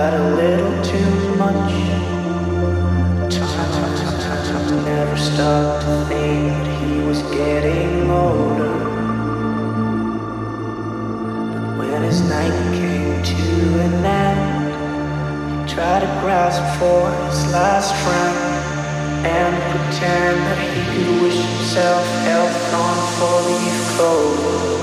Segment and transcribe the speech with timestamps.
[0.00, 1.72] had a little too much
[3.34, 8.78] time, never stopped to think he was getting older.
[11.78, 13.42] When his night came to
[13.86, 14.70] an end,
[15.68, 18.38] he tried to grasp for his last friend
[19.36, 24.77] and pretend that he could wish himself health on four-leaf clover.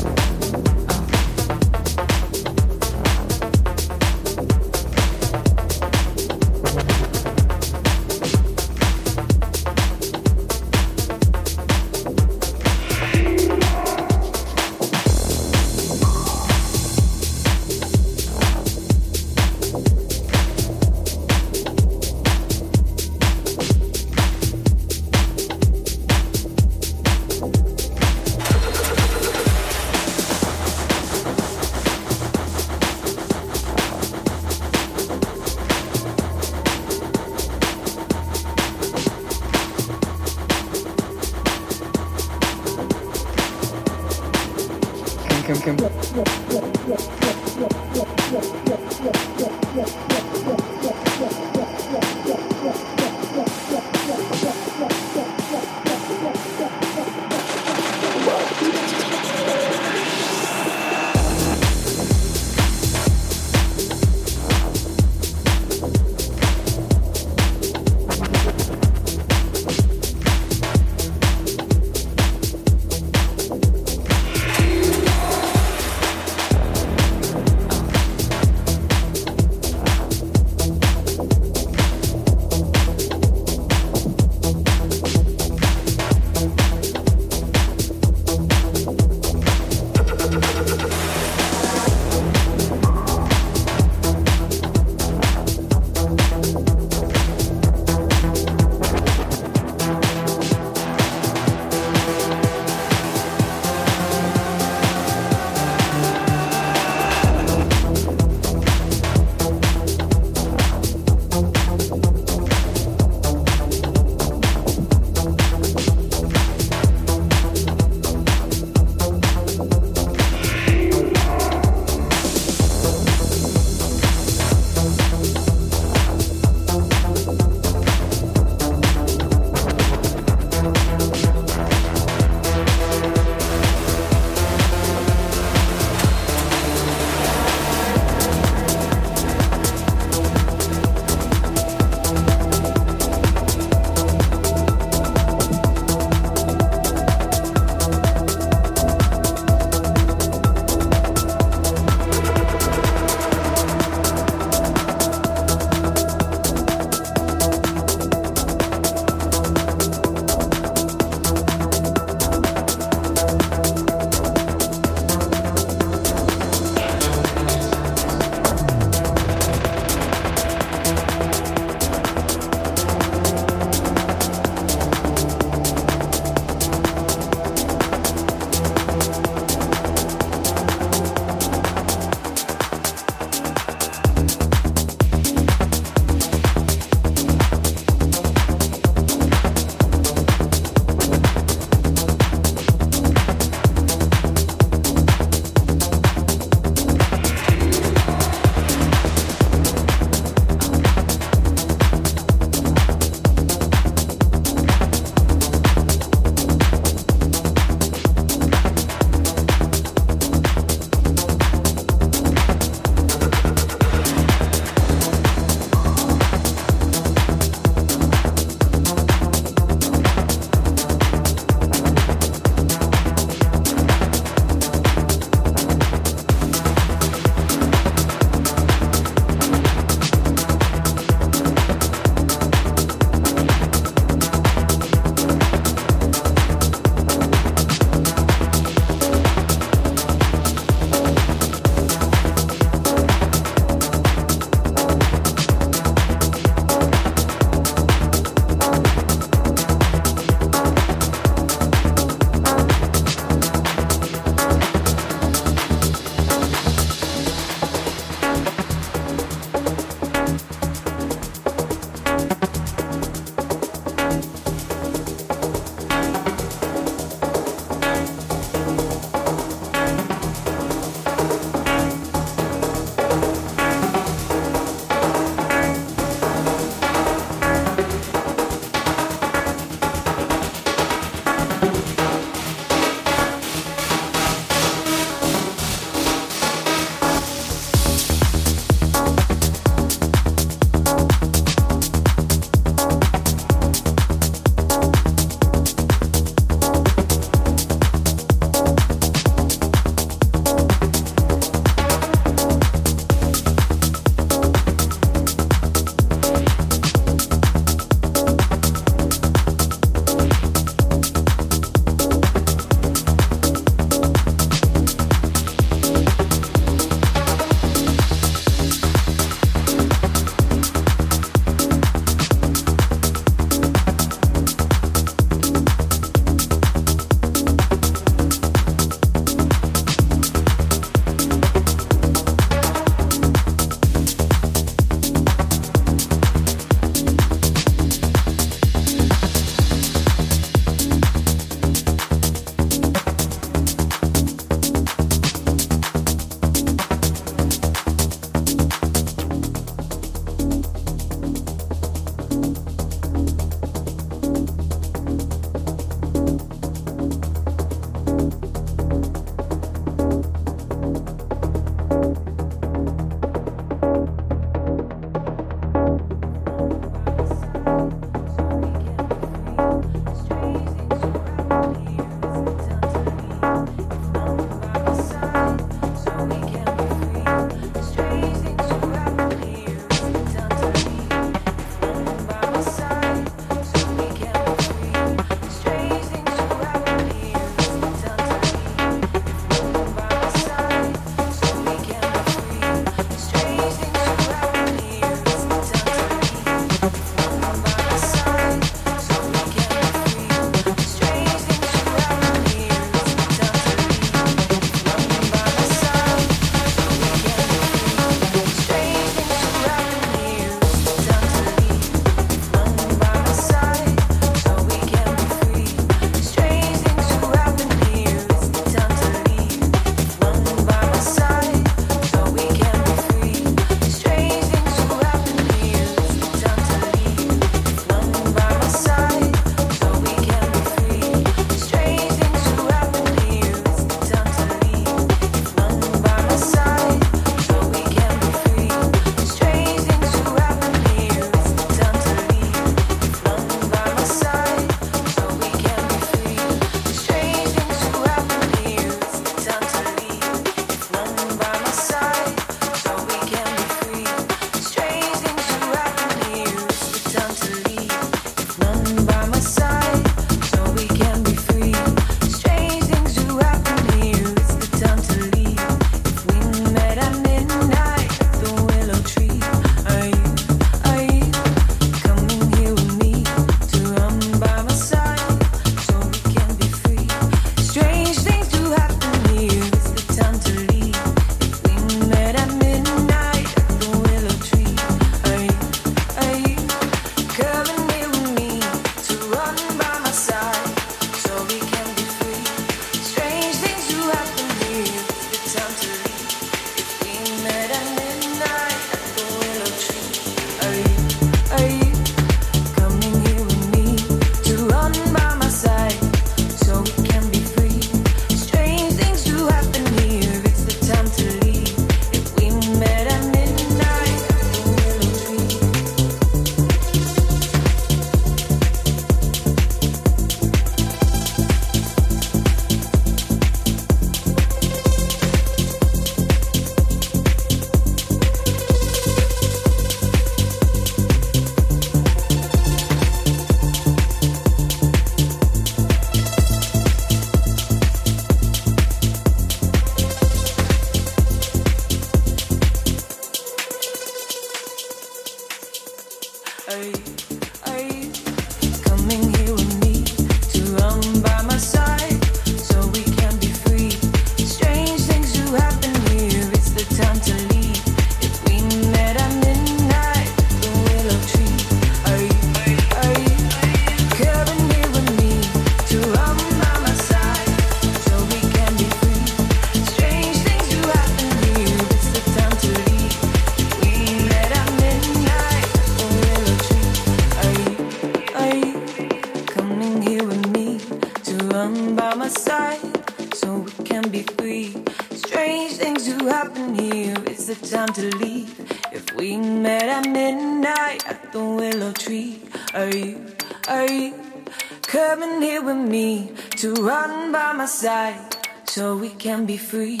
[599.60, 600.00] free.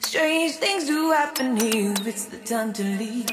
[0.00, 1.94] Strange things do happen here.
[2.04, 3.23] It's the time to leave.